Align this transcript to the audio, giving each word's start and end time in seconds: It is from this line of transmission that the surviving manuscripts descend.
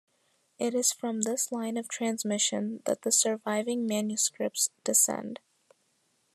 It 0.57 0.73
is 0.73 0.91
from 0.91 1.21
this 1.21 1.51
line 1.51 1.77
of 1.77 1.87
transmission 1.87 2.81
that 2.85 3.03
the 3.03 3.11
surviving 3.11 3.85
manuscripts 3.85 4.71
descend. 4.83 5.39